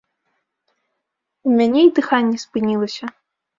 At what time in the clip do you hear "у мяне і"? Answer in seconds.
1.49-1.93